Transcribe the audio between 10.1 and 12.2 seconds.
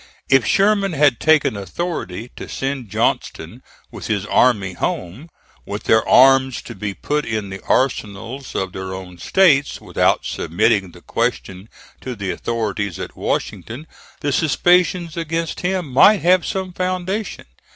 submitting the question to